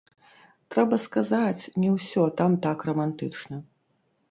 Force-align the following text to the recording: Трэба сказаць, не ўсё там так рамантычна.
Трэба 0.75 0.97
сказаць, 1.03 1.69
не 1.85 1.93
ўсё 1.97 2.23
там 2.41 2.51
так 2.65 2.77
рамантычна. 2.91 3.63